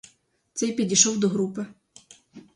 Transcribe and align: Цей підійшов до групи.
Цей 0.53 0.73
підійшов 0.73 1.19
до 1.19 1.29
групи. 1.29 1.65